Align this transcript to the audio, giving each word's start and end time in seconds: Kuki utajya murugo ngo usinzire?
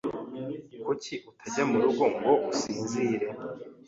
Kuki 0.85 1.13
utajya 1.29 1.63
murugo 1.69 2.03
ngo 2.15 2.31
usinzire? 2.51 3.27